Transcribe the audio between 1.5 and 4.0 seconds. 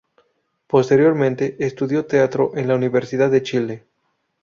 estudió teatro en la Universidad de Chile.